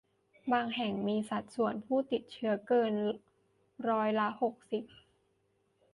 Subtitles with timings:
[0.51, 2.93] บางแห่งมีสัดส่วนผู้ติดเชื้อเกิน
[3.89, 4.83] ร้อยละหกสิบ